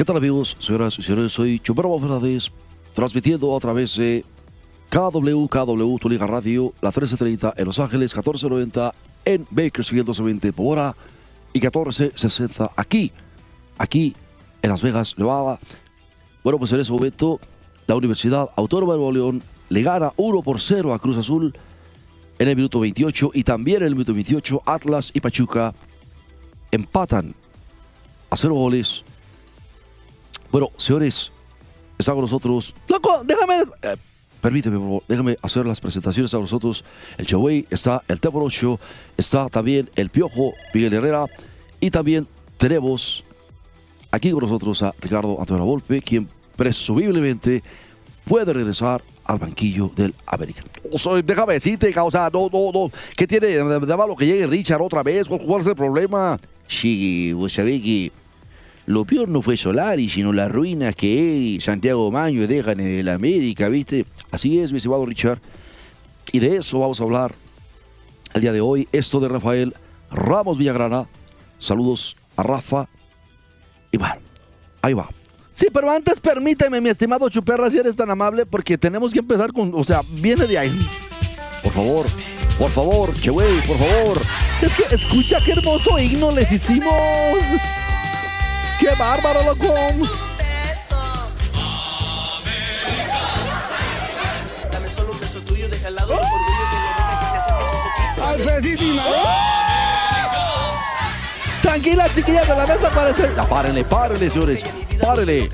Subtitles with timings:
[0.00, 1.30] ¿Qué tal amigos, señoras y señores?
[1.30, 2.50] Soy Chumberto Fernández,
[2.94, 4.24] transmitiendo a través de
[4.88, 8.94] KW, KW, tu Liga Radio, la 1330 en Los Ángeles, 1490
[9.26, 10.96] en Bakersfield, 1220 por hora
[11.52, 13.12] y 1460 aquí,
[13.76, 14.16] aquí
[14.62, 15.60] en Las Vegas, Nevada.
[16.42, 17.38] Bueno, pues en ese momento
[17.86, 21.54] la Universidad Autónoma de Nuevo León le gana 1 por 0 a Cruz Azul
[22.38, 25.74] en el minuto 28 y también en el minuto 28 Atlas y Pachuca
[26.70, 27.34] empatan
[28.30, 29.04] a 0 goles
[30.50, 31.32] bueno, señores,
[31.98, 32.74] está con nosotros.
[32.88, 33.62] Loco, déjame.
[33.82, 33.96] eh,
[34.40, 36.84] permíteme, por favor, déjame hacer las presentaciones a nosotros.
[37.18, 38.80] El Chawey, está el Teporocho,
[39.16, 41.26] está también el Piojo, Miguel Herrera,
[41.80, 43.24] y también tenemos
[44.10, 47.62] aquí con nosotros a Ricardo Antonio Volpe, quien presumiblemente
[48.24, 50.62] puede regresar al banquillo del América.
[50.92, 52.90] O sea, déjame decirte, o sea, no, no, no.
[53.16, 55.28] ¿Qué tiene de malo que llegue Richard otra vez?
[55.28, 56.38] ¿Cuál es el problema?
[56.66, 57.32] Sí,
[58.86, 62.98] lo peor no fue Solari, sino las ruinas que él y Santiago Maño dejan en
[62.98, 64.06] el América, ¿viste?
[64.30, 65.40] Así es, mi estimado Richard.
[66.32, 67.34] Y de eso vamos a hablar
[68.34, 68.88] el día de hoy.
[68.92, 69.74] Esto de Rafael
[70.10, 71.08] Ramos Villagrana.
[71.58, 72.88] Saludos a Rafa.
[73.92, 74.16] Y bueno,
[74.82, 75.08] ahí va.
[75.52, 79.52] Sí, pero antes permíteme, mi estimado Chuperra, si eres tan amable, porque tenemos que empezar
[79.52, 80.88] con, o sea, viene de ahí.
[81.62, 82.06] Por favor,
[82.58, 84.18] por favor, che güey, por favor.
[84.62, 86.94] Es que escucha qué hermoso himno les hicimos.
[88.80, 89.74] ¡Qué bárbaro, loco!
[94.72, 98.14] Dame solo un beso tuyo, deja al lado que lo deja que te acerques un
[98.14, 98.28] poquito.
[98.28, 99.04] ¡Alfresísima!
[101.62, 104.62] Tranquila, chiquillas de la mesa para este- Ya, párenle, párenle, señores.
[105.00, 105.50] Párenle.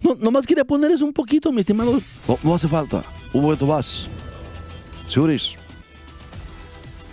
[0.00, 2.00] No, nomás quería ponerles un poquito, mi estimado.
[2.26, 3.02] No, no hace falta.
[3.32, 4.06] Un momento más.
[5.08, 5.54] Señores,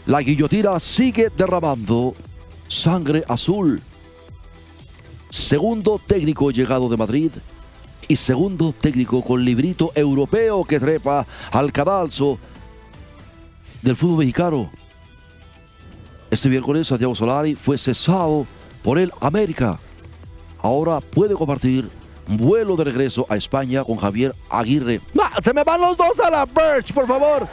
[0.06, 2.16] la guillotina sigue derramando
[2.68, 3.82] sangre azul.
[5.32, 7.32] Segundo técnico llegado de Madrid
[8.10, 12.38] y segundo técnico con librito europeo que trepa al cadalso
[13.82, 14.70] del fútbol mexicano.
[16.30, 18.46] Este miércoles Santiago Solari fue cesado
[18.84, 19.80] por el América.
[20.60, 21.90] Ahora puede compartir
[22.28, 25.00] vuelo de regreso a España con Javier Aguirre.
[25.18, 27.48] ¡Ah, se me van los dos a la Birch, por favor.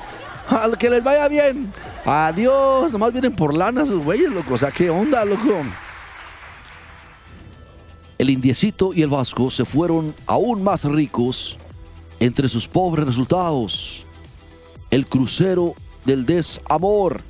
[0.50, 1.72] Al que les vaya bien.
[2.04, 2.90] Adiós.
[2.90, 4.54] Nomás vienen por lana sus güeyes, loco.
[4.54, 5.62] O sea, ¿qué onda, loco?
[8.18, 11.56] El indiecito y el vasco se fueron aún más ricos
[12.18, 14.04] entre sus pobres resultados.
[14.90, 15.74] El crucero
[16.04, 17.22] del desamor.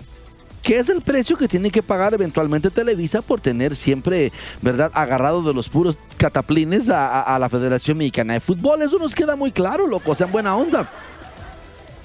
[0.63, 5.43] ¿Qué es el precio que tiene que pagar eventualmente Televisa por tener siempre, verdad, agarrado
[5.43, 8.83] de los puros cataplines a la Federación Mexicana de Fútbol?
[8.83, 10.91] Eso nos queda muy claro, loco, sean buena onda.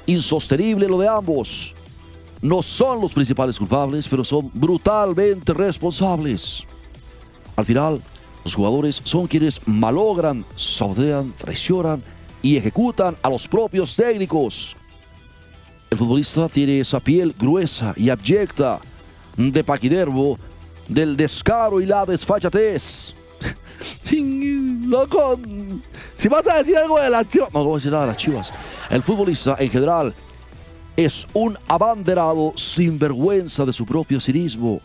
[0.05, 1.73] Insostenible lo de ambos.
[2.41, 6.65] No son los principales culpables, pero son brutalmente responsables.
[7.55, 8.01] Al final,
[8.43, 12.03] los jugadores son quienes malogran, saudean, traicionan
[12.41, 14.75] y ejecutan a los propios técnicos.
[15.89, 18.79] El futbolista tiene esa piel gruesa y abyecta
[19.37, 20.37] de paquidermo
[20.87, 23.13] del descaro y la desfachatez.
[24.11, 25.39] Loco,
[26.15, 28.11] si vas a decir algo de las chivas, no, no voy a decir nada de
[28.11, 28.51] las chivas.
[28.89, 30.13] El futbolista en general
[30.95, 34.81] es un abanderado sin vergüenza de su propio cinismo.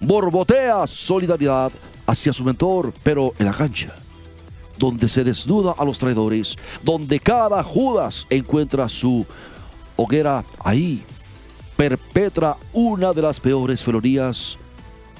[0.00, 1.72] Borbotea solidaridad
[2.06, 3.94] hacia su mentor, pero en la cancha
[4.76, 9.26] donde se desnuda a los traidores, donde cada Judas encuentra su
[9.96, 11.02] hoguera ahí,
[11.76, 14.58] perpetra una de las peores felonías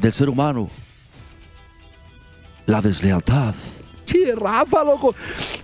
[0.00, 0.68] del ser humano,
[2.66, 3.54] la deslealtad.
[4.06, 5.14] Sí, Rafa, loco,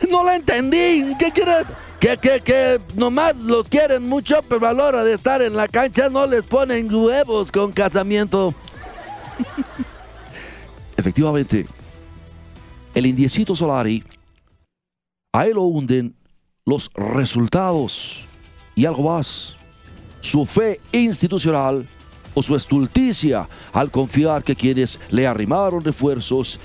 [0.08, 1.14] no la entendí.
[1.18, 1.64] ¿Qué quiere?
[1.98, 5.68] Que, que, que nomás los quieren mucho, pero a la hora de estar en la
[5.68, 8.54] cancha no les ponen huevos con casamiento.
[11.00, 11.66] Efectivamente,
[12.94, 14.04] el indiecito Solari,
[15.32, 16.14] a él lo hunden
[16.66, 18.26] los resultados
[18.76, 19.54] y algo más,
[20.20, 21.88] su fe institucional
[22.34, 26.60] o su estulticia al confiar que quienes le arrimaron refuerzos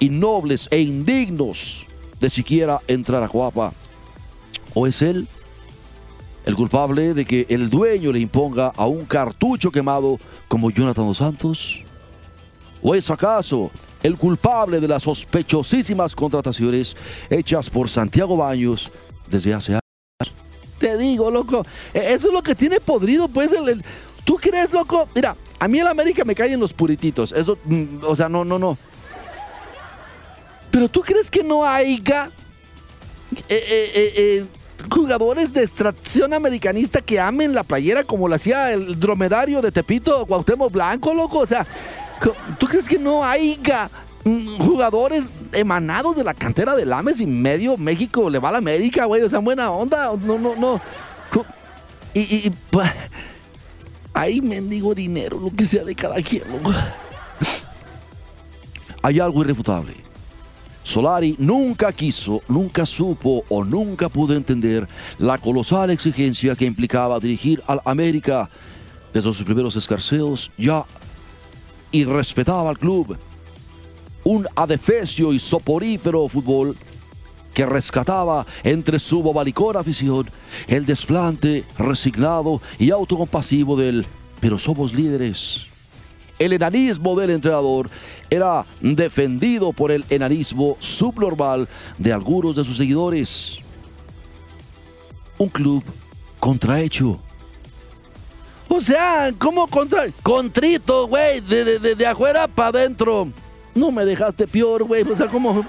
[0.00, 1.84] innobles e indignos
[2.18, 3.74] de siquiera entrar a Coapa,
[4.72, 5.28] o es él
[6.46, 10.18] el culpable de que el dueño le imponga a un cartucho quemado
[10.48, 11.85] como Jonathan dos Santos?
[12.82, 13.70] ¿O es acaso
[14.02, 16.94] el culpable de las sospechosísimas contrataciones
[17.30, 18.90] hechas por Santiago Baños
[19.28, 19.82] desde hace años?
[20.78, 21.62] Te digo, loco,
[21.94, 23.82] e- eso es lo que tiene podrido, pues, el,
[24.24, 25.08] ¿tú crees, loco?
[25.14, 28.58] Mira, a mí el América me caen los purititos, eso, mm, o sea, no, no,
[28.58, 28.76] no.
[30.70, 32.30] Pero ¿tú crees que no haya
[33.48, 34.44] eh, eh, eh,
[34.90, 40.26] jugadores de extracción americanista que amen la playera como lo hacía el dromedario de Tepito,
[40.26, 41.38] Cuauhtémoc Blanco, loco?
[41.38, 41.66] O sea,
[42.58, 43.90] ¿tú crees que no haya
[44.58, 49.04] jugadores emanados de la cantera del Ames y medio México le va a la América,
[49.04, 49.22] güey?
[49.22, 50.80] O sea, buena onda, no, no, no.
[52.14, 52.52] Y, y,
[54.14, 56.44] ahí mendigo dinero, lo que sea de cada quien.
[59.02, 59.94] Hay algo irrefutable.
[60.82, 67.62] Solari nunca quiso, nunca supo o nunca pudo entender la colosal exigencia que implicaba dirigir
[67.66, 68.48] al América
[69.12, 70.84] desde sus primeros escarceos ya
[71.90, 73.16] y respetaba al club.
[74.24, 76.76] Un adefesio y soporífero fútbol
[77.54, 80.30] que rescataba entre su bobalicona afición
[80.66, 84.06] el desplante resignado y autocompasivo del
[84.40, 85.66] pero somos líderes.
[86.38, 87.88] El enanismo del entrenador
[88.28, 91.66] era defendido por el enanismo subnormal
[91.96, 93.58] de algunos de sus seguidores.
[95.38, 95.82] Un club
[96.38, 97.18] contrahecho.
[98.76, 100.04] O sea, ¿cómo contra?
[100.22, 103.26] Contrito, güey, de, de, de, afuera para adentro.
[103.74, 105.02] No me dejaste peor, güey.
[105.02, 105.64] O sea, ¿cómo?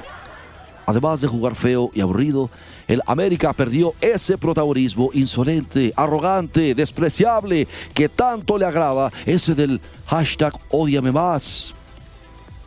[0.85, 2.49] Además de jugar feo y aburrido,
[2.85, 10.53] el América perdió ese protagonismo insolente, arrogante, despreciable, que tanto le agrada, ese del hashtag
[10.69, 11.73] odiame más.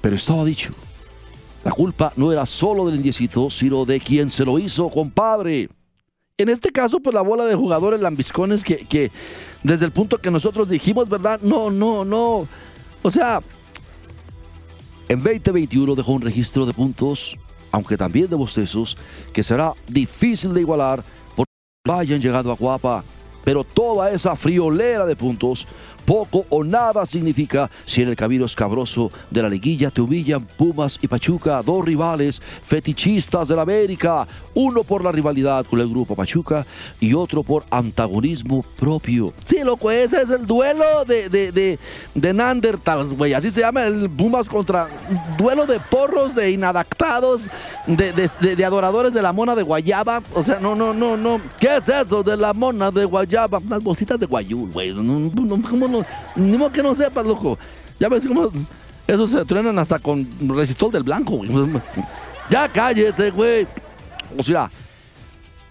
[0.01, 0.73] Pero estaba dicho,
[1.65, 5.69] la culpa no era solo del indiecito, sino de quien se lo hizo, compadre.
[6.39, 9.11] En este caso, pues la bola de jugadores lambiscones que, que
[9.63, 11.41] desde el punto que nosotros dijimos, ¿verdad?
[11.43, 12.47] No, no, no.
[13.03, 13.41] O sea,
[15.09, 17.37] en 2021 dejó un registro de puntos,
[17.73, 18.97] aunque también de bostezos,
[19.33, 21.03] que será difícil de igualar
[21.35, 21.53] porque
[21.87, 23.05] vayan llegando a Guapa.
[23.45, 25.67] Pero toda esa friolera de puntos,
[26.11, 30.99] poco o nada significa si en el camino escabroso de la liguilla te humillan Pumas
[31.01, 36.17] y Pachuca, dos rivales fetichistas de la América, uno por la rivalidad con el grupo
[36.17, 36.67] Pachuca
[36.99, 39.33] y otro por antagonismo propio.
[39.45, 41.79] Sí, loco, ese es el duelo de, de, de,
[42.17, 44.89] de Neanderthals, güey, así se llama el Pumas contra
[45.39, 47.43] duelo de porros, de inadaptados,
[47.87, 48.13] de,
[48.57, 51.89] de, adoradores de la mona de Guayaba, o sea, no, no, no, no, ¿qué es
[51.89, 53.59] eso de la mona de Guayaba?
[53.59, 56.00] Unas bolsitas de guayul, güey, no, no, ¿cómo no?
[56.37, 57.59] Ni modo que no sepas, loco,
[57.99, 58.51] ya ves cómo
[59.07, 61.51] esos se truenan hasta con resistol del blanco, güey.
[62.51, 63.65] Ya cállese, güey.
[64.37, 64.69] O sea,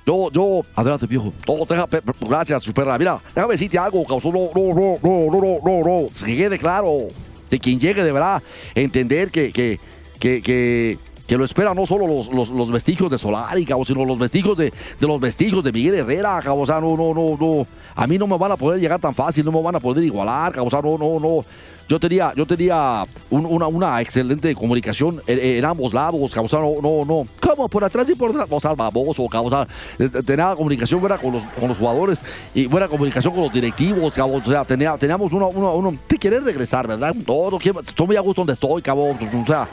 [0.06, 1.34] yo, yo, adelante, viejo.
[1.46, 1.88] No, deja-
[2.22, 2.98] gracias, superla.
[2.98, 4.31] Mira, déjame decirte algo, causó.
[4.31, 6.08] No, no, no, no, no, no, no, no.
[6.26, 7.08] Que quede claro.
[7.50, 8.42] De quien llegue deberá
[8.75, 9.78] entender que, que,
[10.20, 10.98] que,
[11.30, 14.74] que lo esperan no solo los, los, vestigios de Solari, cabo, sino los vestigios de,
[15.00, 16.62] de los vestigios de Miguel Herrera, cabo.
[16.62, 17.68] O sea, no, no, no, no.
[17.96, 20.04] A mí no me van a poder llegar tan fácil, no me van a poder
[20.04, 20.66] igualar, cabo.
[20.66, 21.46] O sea, no, no, no.
[21.88, 26.60] Yo tenía, yo tenía un- una, una excelente comunicación en, ambos lados, cabo, o sea,
[26.60, 27.28] no, no, no.
[27.40, 27.70] ¿Cómo?
[27.70, 28.48] Por atrás y por detrás.
[28.50, 29.68] O sea, baboso, cabo, o sea,
[30.00, 32.24] eh, tenía comunicación buena con los, con los jugadores
[32.56, 34.38] y buena comunicación con los directivos, cabo.
[34.38, 35.96] O sea, tenía, teníamos uno, uno, uno.
[36.08, 37.15] Te quieres regresar, ¿verdad?
[37.62, 39.12] Quiero, estoy muy a gusto donde estoy, cabo.
[39.12, 39.70] O sea,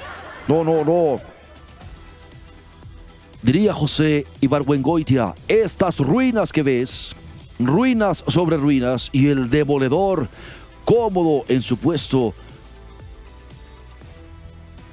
[0.48, 1.35] no, no, no.
[3.46, 7.14] Diría José Ibargüengoitia, estas ruinas que ves,
[7.60, 10.26] ruinas sobre ruinas, y el demoledor
[10.84, 12.34] cómodo en su puesto.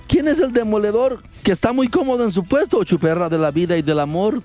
[0.08, 3.76] ¿Quién es el demoledor que está muy cómodo en su puesto, chuperra de la vida
[3.76, 4.44] y del amor?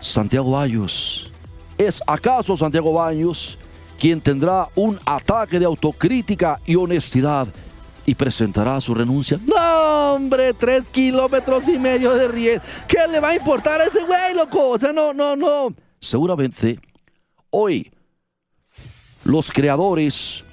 [0.00, 1.28] Santiago Baños.
[1.76, 3.58] ¿Es acaso Santiago Baños
[3.98, 7.48] quien tendrá un ataque de autocrítica y honestidad
[8.06, 9.38] y presentará su renuncia?
[9.44, 12.62] No, hombre, tres kilómetros y medio de riel.
[12.86, 14.70] ¿Qué le va a importar a ese güey, loco?
[14.70, 15.74] O sea, no, no, no.
[16.00, 16.78] Seguramente
[17.50, 17.90] hoy
[19.24, 20.44] los creadores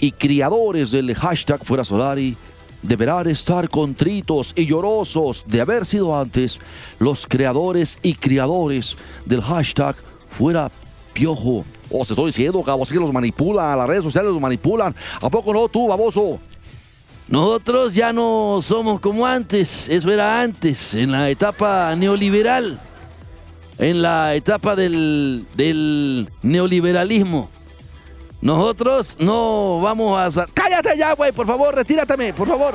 [0.00, 2.36] y criadores del hashtag Fuera Solari
[2.82, 6.60] deberán estar contritos y llorosos de haber sido antes
[6.98, 9.96] los creadores y criadores del hashtag
[10.28, 10.70] Fuera
[11.12, 11.64] Piojo.
[11.90, 14.94] Os estoy diciendo, cabo, así que los manipulan, las redes sociales los manipulan.
[15.20, 16.38] ¿A poco no tú, baboso?
[17.28, 22.78] Nosotros ya no somos como antes, eso era antes, en la etapa neoliberal,
[23.78, 27.48] en la etapa del, del neoliberalismo.
[28.42, 30.46] Nosotros no vamos a...
[30.52, 32.74] Cállate ya, güey, por favor, retírate, por favor.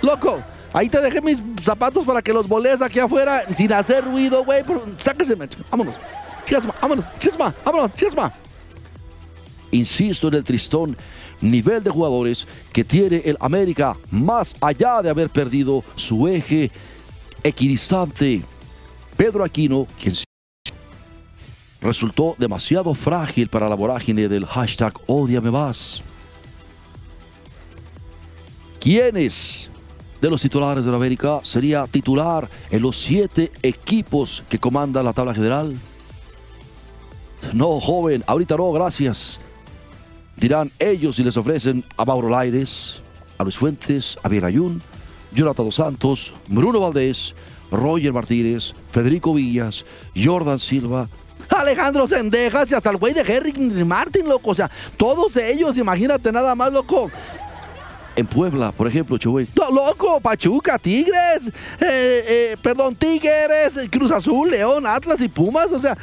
[0.00, 0.40] Loco,
[0.72, 4.62] ahí te dejé mis zapatos para que los voles aquí afuera sin hacer ruido, güey.
[4.96, 5.36] Sáquese.
[5.70, 5.96] Vámonos.
[6.44, 8.32] chisma, vámonos, chisma, vámonos, chisma.
[9.72, 10.96] Insisto en el tristón
[11.40, 16.70] nivel de jugadores que tiene el América, más allá de haber perdido su eje
[17.42, 18.42] equidistante.
[19.16, 20.14] Pedro Aquino, quien
[21.80, 26.02] resultó demasiado frágil para la vorágine del hashtag Odiame más.
[28.80, 29.68] ¿Quiénes
[30.20, 35.12] de los titulares de la América sería titular en los siete equipos que comandan la
[35.12, 35.76] tabla general?
[37.52, 39.40] No, joven, ahorita no, gracias.
[40.38, 43.02] Dirán ellos si les ofrecen a Mauro Laires,
[43.38, 44.80] a Luis Fuentes, a Ayun,
[45.32, 47.34] Jonathan Dos Santos, Bruno Valdés,
[47.72, 49.84] Roger Martínez, Federico Villas,
[50.16, 51.08] Jordan Silva,
[51.48, 53.52] Alejandro Sendejas y hasta el güey de Henry
[53.84, 54.50] Martin, loco.
[54.50, 57.10] O sea, todos ellos, imagínate nada más, loco.
[58.14, 59.48] En Puebla, por ejemplo, Chuy.
[59.72, 61.48] Loco, Pachuca, Tigres,
[61.80, 65.70] eh, eh, perdón, Tigres, Cruz Azul, León, Atlas y Pumas.
[65.72, 65.96] O sea,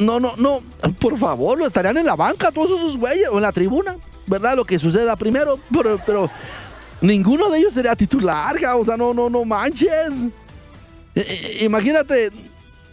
[0.00, 0.62] no, no, no,
[0.98, 4.56] por favor, lo estarían en la banca todos esos güeyes, o en la tribuna, ¿verdad?
[4.56, 6.30] Lo que suceda primero, pero, pero
[7.00, 10.28] ninguno de ellos sería titular, o sea, no, no, no manches.
[11.60, 12.30] imagínate,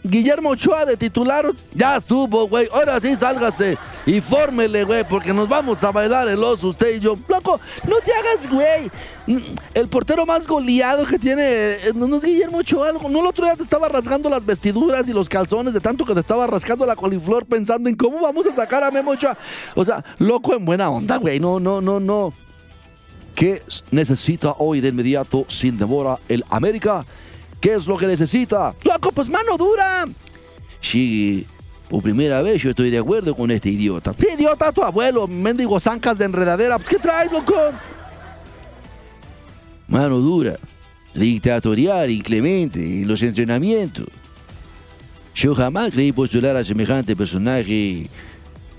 [0.08, 2.68] Guillermo Ochoa de titular, ya estuvo, güey.
[2.72, 7.00] Ahora sí, sálgase y fórmele, güey, porque nos vamos a bailar el oso, usted y
[7.00, 7.16] yo.
[7.28, 8.90] Loco, no te hagas, güey.
[9.74, 12.92] El portero más goleado que tiene, eh, no es Guillermo Ochoa.
[12.92, 16.14] No, el otro día te estaba rasgando las vestiduras y los calzones de tanto que
[16.14, 19.36] te estaba rascando la coliflor pensando en cómo vamos a sacar a Memo Ochoa.
[19.74, 21.38] O sea, loco en buena onda, güey.
[21.38, 22.32] No, no, no, no.
[23.34, 27.04] ¿Qué necesita hoy de inmediato, sin demora, el América?
[27.60, 28.74] ¿Qué es lo que necesita?
[28.84, 30.04] Loco, pues mano dura.
[30.80, 31.46] Sí,
[31.88, 34.14] por primera vez yo estoy de acuerdo con este idiota.
[34.14, 35.26] ¿Qué idiota tu abuelo?
[35.26, 36.78] Mendigo zancas de enredadera.
[36.78, 37.54] Pues, ¿Qué traes, loco?
[39.88, 40.56] Mano dura,
[41.14, 44.06] dictatorial, inclemente en los entrenamientos.
[45.34, 48.06] Yo jamás creí postular a semejante personaje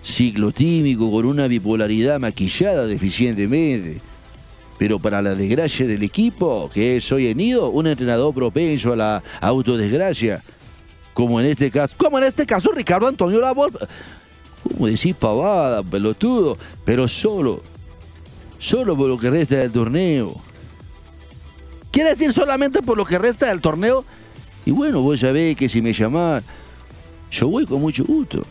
[0.03, 4.01] ciclotímico con una bipolaridad maquillada deficientemente.
[4.79, 8.95] Pero para la desgracia del equipo, que es hoy en Nido, un entrenador propenso a
[8.95, 10.41] la autodesgracia,
[11.13, 13.71] como en este caso, como en este caso Ricardo Antonio Labor,
[14.63, 17.61] como decir pavada, pelotudo, pero solo,
[18.57, 20.33] solo por lo que resta del torneo.
[21.91, 24.05] ¿Quiere decir solamente por lo que resta del torneo?
[24.65, 26.43] Y bueno, vos sabés que si me llamás,
[27.31, 28.43] yo voy con mucho gusto.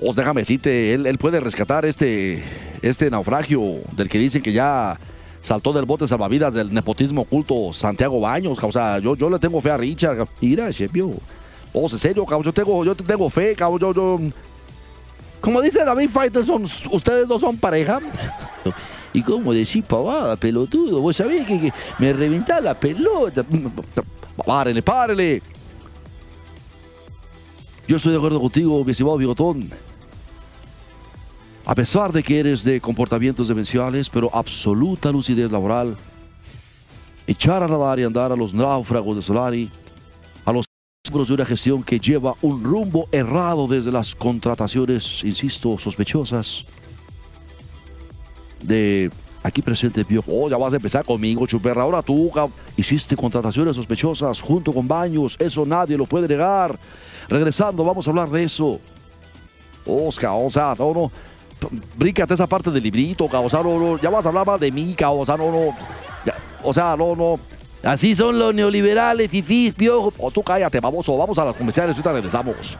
[0.00, 2.42] Os déjame decirte, él, él puede rescatar este,
[2.82, 4.98] este naufragio del que dicen que ya
[5.40, 8.62] saltó del bote salvavidas del nepotismo oculto Santiago Baños.
[8.62, 10.28] O sea, yo, yo le tengo fe a Richard.
[10.40, 11.10] Gracias, vio.
[11.72, 14.20] Oh, en serio, cabrón, yo tengo, yo tengo fe, cabrón, yo, yo...
[15.40, 18.00] Como dice David Faitelson, ustedes dos son pareja.
[19.12, 23.44] y como decís pavada, pelotudo, vos sabés que, que me reventá la pelota.
[24.44, 25.42] Párele, párele.
[27.86, 29.70] Yo estoy de acuerdo contigo, mi estimado Bigotón.
[31.68, 35.98] A pesar de que eres de comportamientos demenciales, pero absoluta lucidez laboral,
[37.26, 39.70] echar a nadar y andar a los náufragos de Solari,
[40.46, 40.64] a los
[41.12, 46.64] de una gestión que lleva un rumbo errado desde las contrataciones, insisto, sospechosas,
[48.62, 49.10] de
[49.42, 50.24] aquí presente Pio.
[50.26, 51.82] Oh, ya vas a empezar conmigo, chuperra.
[51.82, 52.32] Ahora tú,
[52.78, 55.36] hiciste contrataciones sospechosas junto con Baños.
[55.38, 56.78] Eso nadie lo puede negar.
[57.28, 58.80] Regresando, vamos a hablar de eso.
[59.84, 61.12] Oscar, o sea, no, no.
[61.96, 64.94] Bríncate esa parte del librito, o sea, no, ya vas a hablar más de mí,
[65.04, 65.76] o sea, no, no.
[66.62, 67.36] o sea, no, no.
[67.82, 70.12] Así son los neoliberales, fifís, piojo.
[70.18, 72.78] O tú cállate, vamos, vamos a las comerciales, ahorita regresamos.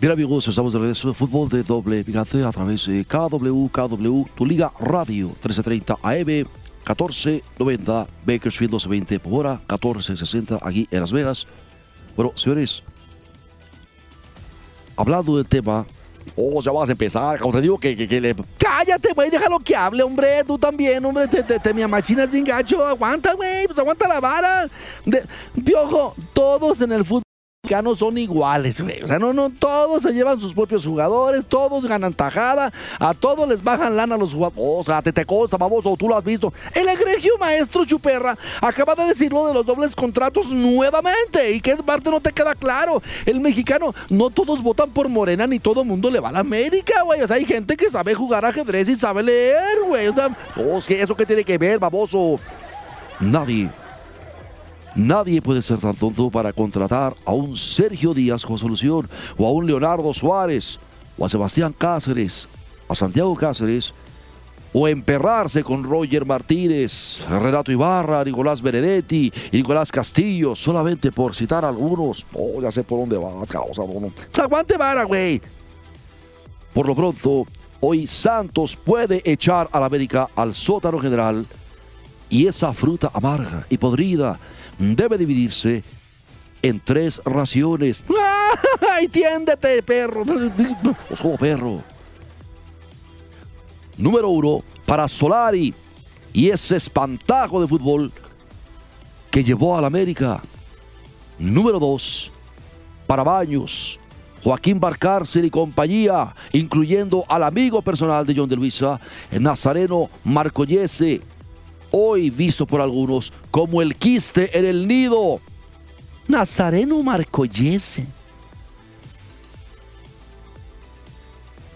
[0.00, 4.46] Bien amigos, estamos de regreso de fútbol de doble a través de KW, KW, tu
[4.46, 6.46] liga radio, 1330 AM,
[6.94, 11.46] 1490, Bakersfield 1220 por hora, 1460 aquí en Las Vegas.
[12.16, 12.82] Bueno, señores,
[14.96, 15.86] hablando del tema,
[16.34, 18.34] oh, ya vas a empezar, como te digo que, que, le...
[18.56, 22.44] Cállate, güey, déjalo que hable, hombre, tú también, hombre, te, te, te me es bien
[22.44, 24.68] gacho, aguanta, güey, pues aguanta la vara.
[25.04, 25.24] De,
[25.64, 27.27] piojo, todos en el fútbol
[27.94, 29.02] son iguales, güey.
[29.02, 33.48] O sea, no, no, todos se llevan sus propios jugadores, todos ganan tajada, a todos
[33.48, 34.58] les bajan lana los jugadores.
[34.58, 36.52] O sea, te te consta, baboso, tú lo has visto.
[36.74, 41.52] El egregio maestro Chuperra acaba de decirlo de los dobles contratos nuevamente.
[41.52, 43.02] ¿Y qué parte no te queda claro?
[43.26, 47.02] El mexicano, no todos votan por Morena ni todo mundo le va a la América,
[47.02, 47.20] güey.
[47.22, 50.08] O sea, hay gente que sabe jugar ajedrez y sabe leer, güey.
[50.08, 50.36] O sea,
[50.88, 52.38] ¿eso qué tiene que ver, baboso?
[53.20, 53.68] Nadie
[54.98, 59.52] Nadie puede ser tan tonto para contratar a un Sergio Díaz con solución, o a
[59.52, 60.80] un Leonardo Suárez,
[61.16, 62.48] o a Sebastián Cáceres,
[62.88, 63.94] a Santiago Cáceres
[64.72, 72.26] o emperrarse con Roger Martínez, Renato Ibarra, Nicolás Benedetti Nicolás Castillo, solamente por citar algunos.
[72.34, 74.12] Oh, ya sé por dónde vas, causa, no.
[74.42, 75.40] Aguante vara, güey.
[76.74, 77.46] Por lo pronto,
[77.80, 81.46] hoy Santos puede echar al América al sótano general
[82.30, 84.38] y esa fruta amarga y podrida
[84.78, 85.82] debe dividirse
[86.62, 88.04] en tres raciones.
[88.90, 90.22] ¡Ay, tiéndete, perro!
[91.10, 91.82] Os como perro.
[93.96, 95.74] Número uno, para Solari
[96.32, 98.12] y ese espantajo de fútbol
[99.30, 100.40] que llevó al América.
[101.38, 102.30] Número dos,
[103.06, 103.98] para Baños,
[104.42, 109.00] Joaquín Barcárcel y compañía, incluyendo al amigo personal de John de Luisa,
[109.32, 111.20] nazareno Marco Yese,
[111.90, 115.40] hoy visto por algunos como el quiste en el nido.
[116.26, 118.06] Nazareno Marco Yese.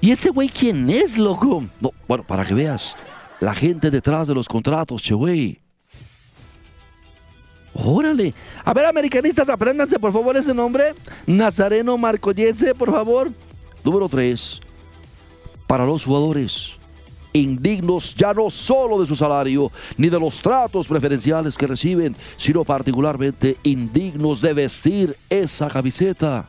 [0.00, 1.64] ¿Y ese güey quién es, loco?
[1.80, 2.96] No, bueno, para que veas,
[3.40, 5.60] la gente detrás de los contratos, che, güey.
[7.74, 8.34] Órale.
[8.64, 10.94] A ver, americanistas, apréndanse por favor ese nombre.
[11.26, 13.30] Nazareno Marcoyese, por favor.
[13.84, 14.60] Número 3.
[15.66, 16.81] Para los jugadores.
[17.32, 22.64] Indignos ya no solo de su salario, ni de los tratos preferenciales que reciben, sino
[22.64, 26.46] particularmente indignos de vestir esa camiseta.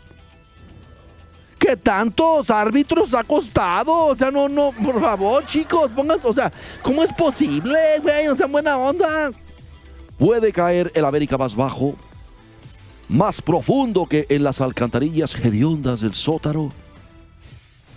[1.57, 4.07] ¿Qué tantos árbitros ha costado?
[4.07, 8.27] O sea, no, no, por favor, chicos, pongan, o sea, ¿cómo es posible, güey?
[8.27, 9.31] O sea, buena onda.
[10.17, 11.95] Puede caer el América más bajo,
[13.07, 16.73] más profundo que en las alcantarillas hediondas del sótano.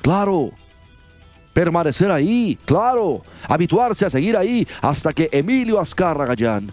[0.00, 0.50] Claro,
[1.56, 6.70] permanecer ahí, claro, habituarse a seguir ahí hasta que Emilio Azcarra Gallán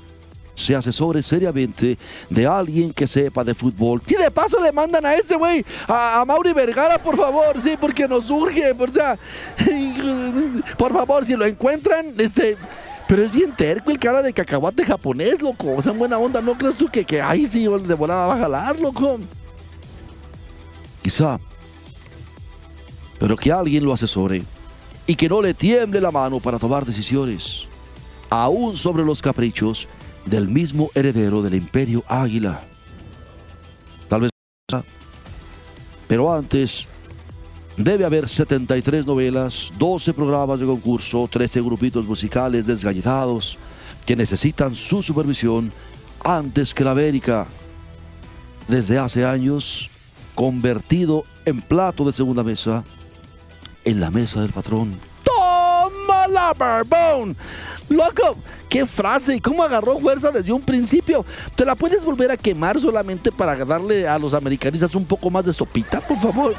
[0.53, 1.97] se asesore seriamente
[2.29, 4.01] de alguien que sepa de fútbol.
[4.05, 8.09] Si de paso le mandan a ese güey, a, Mauri Vergara, por favor, sí, porque
[8.09, 9.17] nos urge, o sea,
[10.77, 12.57] por favor, si lo encuentran, este...
[13.07, 15.75] Pero es bien terco el cara de cacahuate japonés, loco.
[15.77, 18.39] O sea, buena onda, ¿no crees tú que, que ay, sí, de volada va a
[18.39, 19.17] jalar, loco?
[21.01, 21.39] Quizá.
[23.19, 24.43] Pero que alguien lo asesore
[25.05, 27.67] y que no le tiemble la mano para tomar decisiones,
[28.29, 29.87] aún sobre los caprichos
[30.25, 32.63] del mismo heredero del imperio Águila.
[34.07, 34.29] Tal vez...
[36.07, 36.87] Pero antes,
[37.77, 43.57] debe haber 73 novelas, 12 programas de concurso, 13 grupitos musicales desgalletados
[44.05, 45.71] que necesitan su supervisión
[46.23, 47.47] antes que la América,
[48.67, 49.89] desde hace años,
[50.35, 52.83] convertido en plato de segunda mesa,
[53.85, 54.99] en la mesa del patrón.
[55.23, 57.35] ¡Toma la barbón!
[57.89, 58.37] Loco,
[58.69, 61.25] qué frase cómo agarró fuerza desde un principio.
[61.55, 65.45] ¿Te la puedes volver a quemar solamente para darle a los americanistas un poco más
[65.45, 66.55] de sopita, por favor?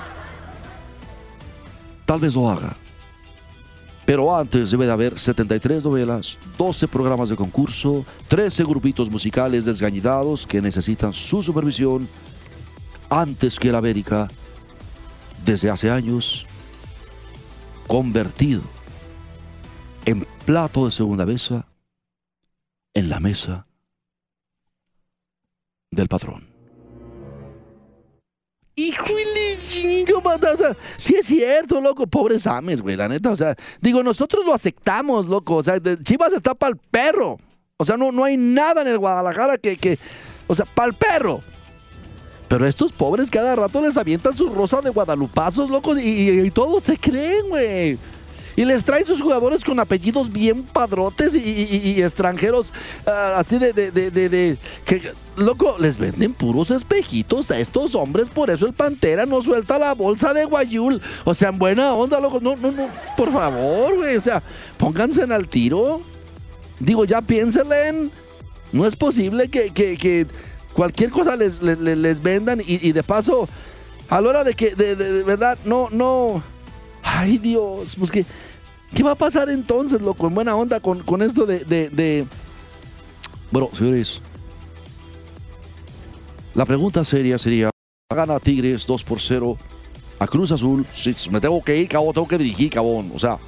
[2.04, 2.76] Tal vez lo haga.
[4.06, 10.46] Pero antes debe de haber 73 novelas, 12 programas de concurso, 13 grupitos musicales desgañidados
[10.46, 12.06] que necesitan su supervisión
[13.08, 14.28] antes que el América,
[15.44, 16.46] desde hace años,
[17.86, 18.62] convertido
[20.04, 21.66] en plato de segunda mesa
[22.94, 23.66] en la mesa
[25.90, 26.46] del patrón.
[28.76, 29.58] Híjole,
[30.14, 34.44] o sea, sí es cierto, loco, pobres ames, güey, la neta, o sea, digo, nosotros
[34.44, 37.38] lo aceptamos, loco, o sea, Chivas está para el perro,
[37.76, 39.96] o sea, no, no hay nada en el Guadalajara que, que
[40.48, 41.42] o sea, para el perro.
[42.54, 46.96] Pero estos pobres cada rato les avientan su rosa de guadalupazos, locos, y, todos se
[46.96, 47.98] creen, güey.
[48.54, 52.72] Y les traen sus jugadores con apellidos bien padrotes y, extranjeros
[53.08, 55.02] ah, así de, de, de, que,
[55.34, 58.28] loco, les venden puros espejitos a estos hombres.
[58.28, 61.02] Por eso el Pantera no suelta la bolsa de Guayul.
[61.24, 62.38] O sea, en buena onda, loco.
[62.40, 62.86] No, no, no,
[63.16, 64.16] por favor, güey.
[64.16, 64.40] O sea,
[64.76, 66.02] pónganse en al tiro.
[66.78, 68.10] Digo, ya piénsenle.
[68.70, 70.26] No es posible que,
[70.74, 73.48] cualquier cosa les, les, vendan y, de paso,
[74.10, 76.42] a la hora de que, de, de verdad, no, no
[77.04, 78.24] Ay, Dios, pues que.
[78.94, 80.26] ¿Qué va a pasar entonces, loco?
[80.26, 82.26] En buena onda con, esto de, de,
[83.50, 84.20] Bueno, señores.
[86.54, 87.70] La pregunta seria sería:
[88.08, 89.58] ¿gana Tigres 2 por 0
[90.18, 90.86] a Cruz Azul?
[91.30, 93.10] Me tengo que ir, cabrón, tengo que dirigir, cabrón.
[93.14, 93.38] O sea,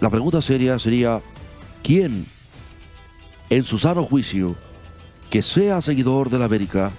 [0.00, 1.22] la pregunta seria sería:
[1.82, 2.26] ¿quién,
[3.50, 4.56] en su sano juicio,
[5.34, 6.92] que sea seguidor de la América,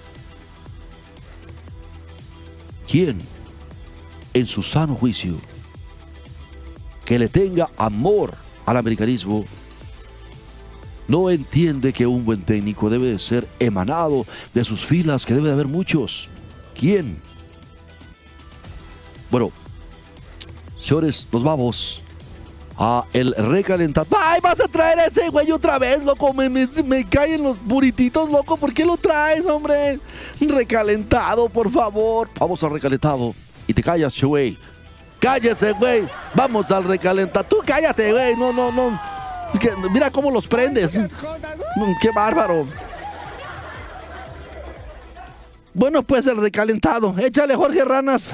[2.86, 3.18] quién
[4.34, 5.36] en su sano juicio,
[7.06, 8.34] que le tenga amor
[8.66, 9.46] al americanismo,
[11.08, 15.54] no entiende que un buen técnico debe ser emanado de sus filas, que debe de
[15.54, 16.28] haber muchos.
[16.78, 17.22] ¿Quién?
[19.30, 19.50] Bueno,
[20.76, 22.02] señores, nos vamos
[22.78, 24.06] a el recalentado.
[24.18, 26.32] ¡Ay, vas a traer ese güey otra vez, loco!
[26.32, 28.56] Me, me, me caen los burititos, loco.
[28.56, 29.98] ¿Por qué lo traes, hombre?
[30.40, 32.28] Recalentado, por favor.
[32.38, 33.34] Vamos al recalentado.
[33.66, 34.58] Y te callas, güey.
[35.18, 36.06] Cállese, güey.
[36.34, 37.46] Vamos al recalentado.
[37.46, 38.36] Tú cállate, güey.
[38.36, 39.00] No, no, no.
[39.92, 40.98] Mira cómo los prendes.
[42.00, 42.66] Qué bárbaro.
[45.72, 47.14] Bueno, pues el recalentado.
[47.18, 48.30] Échale, Jorge Ranas.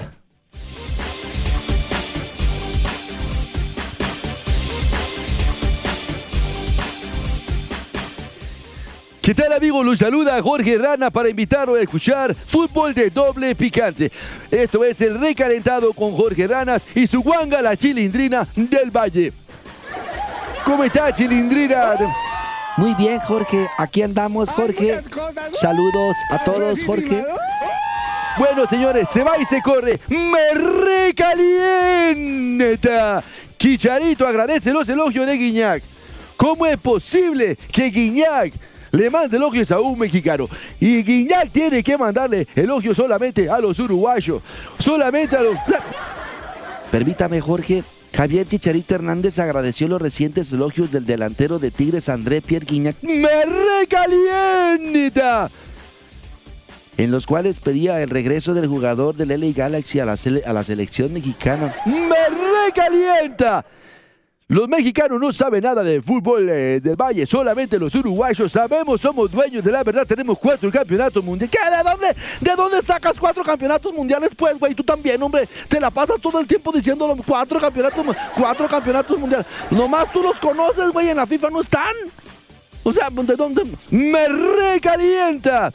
[9.33, 9.87] ¿Qué tal amigos?
[9.87, 14.13] Los saluda Jorge Rana para invitarlo a escuchar fútbol de doble picante.
[14.51, 19.33] Esto es el recalentado con Jorge Ranas y su guanga la chilindrina del Valle.
[20.67, 21.95] ¿Cómo está chilindrina?
[22.77, 23.67] Muy bien, Jorge.
[23.79, 25.01] Aquí andamos, Jorge.
[25.55, 27.25] Saludos a todos, Jorge.
[28.37, 29.99] Bueno, señores, se va y se corre.
[30.09, 30.53] ¡Me
[31.15, 33.25] recalienta!
[33.59, 35.83] Chicharito agradece los elogios de Guiñac.
[36.37, 38.53] ¿Cómo es posible que Guiñac
[38.93, 40.49] le mande elogios a un mexicano?
[40.79, 44.43] Y Guiñac tiene que mandarle elogios solamente a los uruguayos.
[44.79, 45.57] Solamente a los...
[46.91, 47.83] Permítame, Jorge.
[48.15, 53.47] Javier Chicharito Hernández agradeció los recientes elogios del delantero de Tigres André Pierre Guignac, ¡Me
[53.81, 55.51] recalienta!
[56.99, 60.53] en los cuales pedía el regreso del jugador del LA Galaxy a la, sele- a
[60.53, 61.75] la selección mexicana.
[61.87, 63.65] ¡Me recalienta!
[64.53, 69.31] Los mexicanos no saben nada de fútbol eh, del Valle, solamente los uruguayos sabemos, somos
[69.31, 71.51] dueños de la verdad, tenemos cuatro campeonatos mundiales.
[71.51, 71.71] ¿Qué?
[71.75, 74.29] ¿De dónde, ¿De dónde sacas cuatro campeonatos mundiales?
[74.37, 78.15] Pues, güey, tú también, hombre, te la pasas todo el tiempo diciendo los cuatro campeonatos,
[78.35, 79.47] cuatro campeonatos mundiales.
[79.71, 81.95] Nomás tú los conoces, güey, en la FIFA no están.
[82.83, 83.63] O sea, ¿de dónde?
[83.91, 85.73] ¡Me recalienta!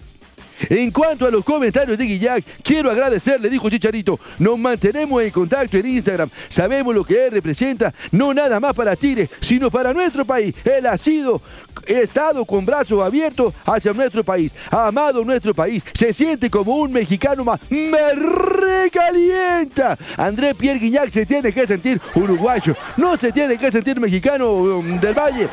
[0.69, 4.19] En cuanto a los comentarios de Guillac, quiero agradecerle, dijo Chicharito.
[4.39, 6.29] Nos mantenemos en contacto en Instagram.
[6.47, 10.55] Sabemos lo que él representa, no nada más para Tigre, sino para nuestro país.
[10.65, 11.41] Él ha sido,
[11.85, 16.91] estado con brazos abiertos hacia nuestro país, ha amado nuestro país, se siente como un
[16.91, 17.59] mexicano más.
[17.69, 19.97] ¡Me recalienta!
[20.17, 24.99] André Pierre Guillac se tiene que sentir uruguayo, no se tiene que sentir mexicano um,
[24.99, 25.47] del Valle.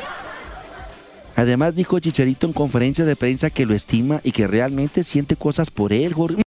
[1.35, 5.69] Además dijo Chicharito en conferencia de prensa que lo estima y que realmente siente cosas
[5.69, 6.41] por él, Jorge.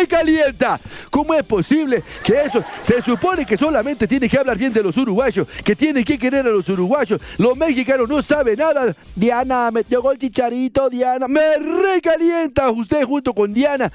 [0.00, 0.78] recalienta.
[1.10, 2.62] ¿Cómo es posible que eso?
[2.80, 6.46] Se supone que solamente tiene que hablar bien de los uruguayos, que tiene que querer
[6.46, 7.20] a los uruguayos.
[7.38, 8.94] Los mexicanos no saben nada.
[9.14, 11.26] Diana, metió gol Chicharito, Diana.
[11.26, 13.90] Me recalienta usted junto con Diana.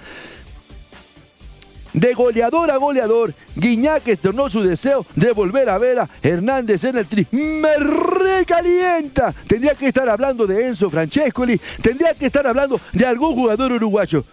[1.93, 6.97] De goleador a goleador, Guiñac externó su deseo de volver a ver a Hernández en
[6.97, 7.25] el tri.
[7.31, 9.33] ¡Me recalienta!
[9.47, 14.23] Tendría que estar hablando de Enzo Francescoli, tendría que estar hablando de algún jugador uruguayo.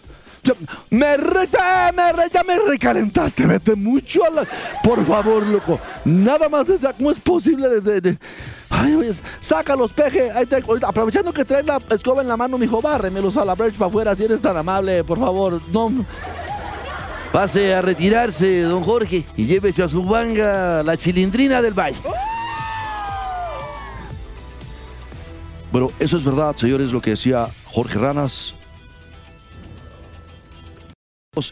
[0.91, 4.47] Me, re, ya me, re- ya me recalentaste, vete mucho a la...
[4.85, 7.81] Por favor, loco, nada más de esa- ¿cómo es posible de...
[7.81, 8.19] de- de-
[8.71, 10.33] Ay, oye, saca los pejes,
[10.87, 14.15] aprovechando que traes la escoba en la mano, mijo, bárremelos a la brecha para afuera,
[14.15, 15.91] si eres tan amable, por favor, no...
[17.33, 21.99] Pase a retirarse, don Jorge, y llévese a su manga la chilindrina del valle.
[25.71, 28.55] Bueno, eso es verdad, señores, lo que decía Jorge Ranas.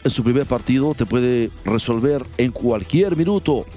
[0.03, 3.67] En su primer partido te puede resolver en cualquier minuto.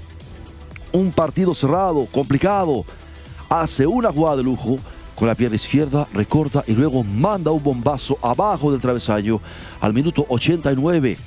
[0.91, 2.83] Un partido cerrado, complicado.
[3.47, 4.79] Hace una jugada de lujo
[5.13, 9.39] con la pierna izquierda, recorta y luego manda un bombazo abajo del travesaño
[9.81, 11.17] al minuto 89.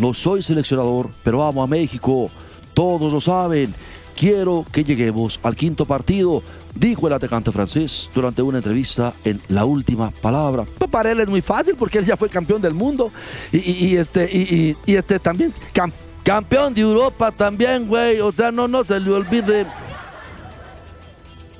[0.00, 2.30] No soy seleccionador, pero amo a México.
[2.74, 3.72] Todos lo saben.
[4.16, 6.42] Quiero que lleguemos al quinto partido,
[6.74, 10.64] dijo el atacante francés durante una entrevista en La Última Palabra.
[10.78, 13.10] Pues Para él es muy fácil porque él ya fue campeón del mundo
[13.52, 18.20] y, y- y este, y, y- y este también cam- campeón de Europa también, güey.
[18.20, 19.66] O sea, no, no se le olvide.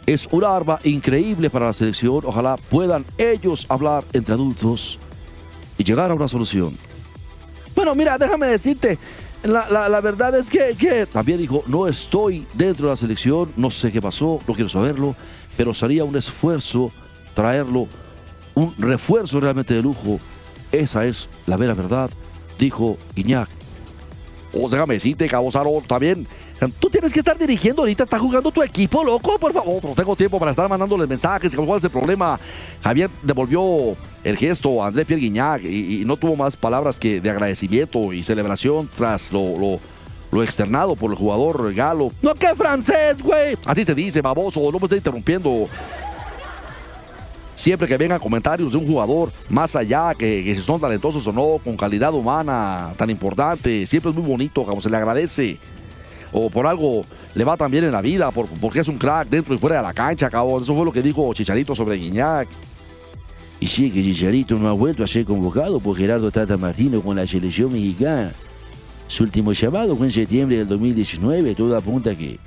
[0.07, 2.21] Es una arma increíble para la selección.
[2.25, 4.99] Ojalá puedan ellos hablar entre adultos
[5.79, 6.77] y llegar a una solución.
[7.75, 8.99] Bueno, mira, déjame decirte,
[9.43, 13.53] la, la- la verdad es que, que también dijo, no estoy dentro de la selección,
[13.57, 15.15] no sé qué pasó, no quiero saberlo,
[15.57, 16.91] pero sería un esfuerzo
[17.35, 17.87] traerlo,
[18.55, 20.21] un refuerzo realmente de lujo.
[20.73, 22.11] Esa es la vera verdad,
[22.59, 23.49] dijo Iñak.
[24.53, 26.27] O sea, déjame decirte, Cabozaro, también.
[26.79, 29.83] Tú tienes que estar dirigiendo ahorita, está jugando tu equipo, loco, por favor.
[29.83, 31.57] No tengo tiempo para estar mandándoles mensajes.
[31.57, 32.39] ¿Cuál es el problema?
[32.83, 37.31] Javier devolvió el gesto a André Pierre Guignac y, no tuvo más palabras que de
[37.31, 39.81] agradecimiento y celebración tras lo,
[40.43, 42.13] externado por el jugador galo.
[42.21, 43.57] No, que francés, güey.
[43.65, 45.67] Así se dice, baboso, no me esté interrumpiendo.
[47.55, 51.33] Siempre que vengan comentarios de un jugador, más allá que, que si son talentosos o
[51.33, 55.59] no, con calidad humana tan importante, siempre es muy bonito, como se le agradece.
[56.33, 59.29] O por algo le va tan bien en la vida, por- porque es un crack
[59.29, 60.63] dentro y fuera de la cancha, cabrón.
[60.63, 62.49] Eso fue lo que dijo Chicharito sobre Guiñac.
[63.61, 67.17] Y sí, que Chicharito no ha vuelto a ser convocado por Gerardo Tata Martino con
[67.17, 68.33] la selección mexicana.
[69.07, 71.55] Su último llamado fue en septiembre del 2019.
[71.55, 72.39] Todo apunta que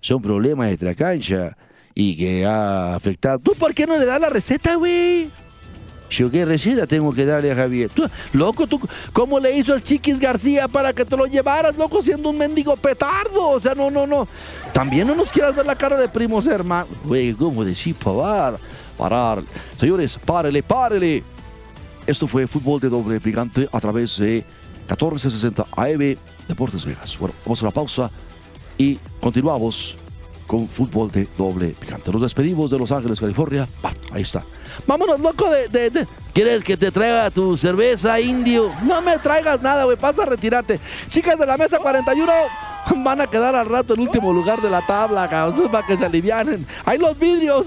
[0.00, 1.56] son problemas de cancha
[1.94, 3.38] y que ha afectado.
[3.38, 5.30] ¿Tú por qué no le das la receta, güey?
[6.10, 6.46] Yo qué
[6.88, 7.90] tengo que darle a Javier.
[7.90, 8.80] Tú, loco, tú,
[9.12, 12.76] ¿cómo le hizo el Chiquis García para que te lo llevaras, loco, siendo un mendigo
[12.76, 13.50] petardo?
[13.50, 14.28] O sea, no, no, no.
[14.72, 16.88] También no nos quieras ver la cara de primos hermanos.
[17.04, 18.56] Güey, ¿cómo decir pavar?
[18.96, 19.42] Parar.
[19.78, 21.22] Señores, párele, párele.
[22.06, 24.44] Esto fue Fútbol de Doble Picante a través de
[24.88, 26.16] 1460 AM
[26.46, 27.18] Deportes Vegas.
[27.18, 28.10] Bueno, vamos a una pausa
[28.78, 29.96] y continuamos
[30.46, 32.12] con Fútbol de Doble Picante.
[32.12, 33.68] Nos despedimos de Los Ángeles, California.
[34.12, 34.44] Ahí está.
[34.86, 38.70] Vámonos, loco, de, ¿Quieres que te traiga tu cerveza, indio?
[38.82, 39.96] No me traigas nada, güey.
[39.96, 40.78] Pasa a retirarte.
[41.08, 42.32] Chicas de la mesa 41
[42.96, 45.70] van a quedar al rato en último lugar de la tabla, cabrón.
[45.70, 46.66] Para que se alivianen.
[46.84, 47.66] ¡Hay los vidrios!